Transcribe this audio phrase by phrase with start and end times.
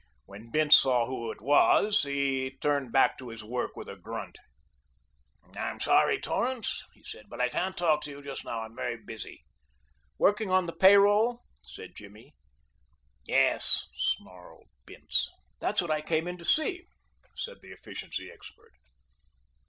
[0.25, 4.39] When Bince saw who it was he turned back to his work with a grunt.
[5.55, 8.61] "I am sorry, Torrance," he said, "but I can't talk with you just now.
[8.61, 9.43] I'm very busy."
[10.17, 12.33] "Working on the pay roll?" said Jimmy.
[13.27, 15.29] "Yes," snarled Bince.
[15.59, 16.87] "That's what I came in to see,"
[17.35, 18.71] said the efficiency expert.